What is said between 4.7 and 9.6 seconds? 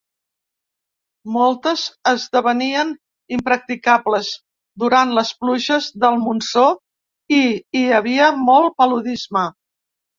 durant les pluges del monsó i hi havia molt paludisme.